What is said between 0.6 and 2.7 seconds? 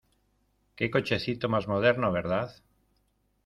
Qué cochecito más moderno, ¿verdad?